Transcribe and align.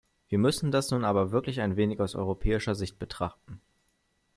Wir 0.29 0.39
müssen 0.39 0.71
das 0.71 0.89
nun 0.89 1.05
aber 1.05 1.29
wirklich 1.31 1.61
ein 1.61 1.75
wenig 1.75 1.99
aus 1.99 2.15
europäischer 2.15 2.73
Sicht 2.73 2.97
betrachten. 2.97 3.61